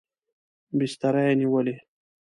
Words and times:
بستره 0.77 1.21
یې 1.27 1.33
نیولې. 1.39 1.75